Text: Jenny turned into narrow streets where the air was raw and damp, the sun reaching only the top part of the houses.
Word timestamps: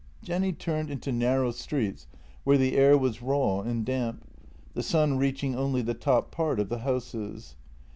Jenny 0.23 0.51
turned 0.51 0.89
into 0.89 1.11
narrow 1.11 1.51
streets 1.51 2.07
where 2.43 2.57
the 2.57 2.75
air 2.75 2.97
was 2.97 3.21
raw 3.21 3.59
and 3.61 3.85
damp, 3.85 4.25
the 4.73 4.81
sun 4.81 5.19
reaching 5.19 5.55
only 5.55 5.83
the 5.83 5.93
top 5.93 6.31
part 6.31 6.59
of 6.59 6.69
the 6.69 6.79
houses. 6.79 7.55